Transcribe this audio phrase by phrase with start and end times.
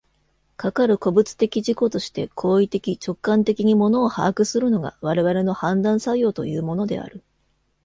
[0.57, 7.21] かかる個物的自己として行為的直観的に物を把握するのが、我々の判断作用というものである。